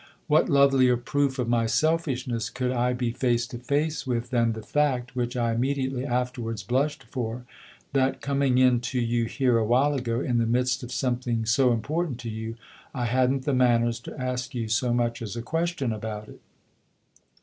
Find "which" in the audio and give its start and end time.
5.15-5.37